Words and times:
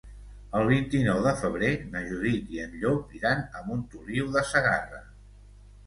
El 0.59 0.63
vint-i-nou 0.71 1.19
de 1.25 1.33
febrer 1.41 1.69
na 1.97 2.03
Judit 2.09 2.51
i 2.57 2.65
en 2.65 2.75
Llop 2.81 3.17
iran 3.21 3.47
a 3.61 3.65
Montoliu 3.71 4.37
de 4.39 4.49
Segarra. 4.53 5.09